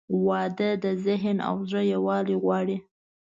•واده 0.25 0.69
د 0.83 0.85
ذهن 1.05 1.37
او 1.47 1.55
زړه 1.69 1.83
یووالی 1.93 2.35
غواړي. 2.43 2.77